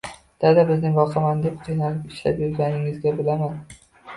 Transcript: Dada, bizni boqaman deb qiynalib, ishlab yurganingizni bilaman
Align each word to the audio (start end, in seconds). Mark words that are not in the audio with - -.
Dada, 0.43 0.63
bizni 0.69 0.91
boqaman 0.95 1.43
deb 1.43 1.59
qiynalib, 1.67 2.09
ishlab 2.15 2.43
yurganingizni 2.47 3.17
bilaman 3.21 3.63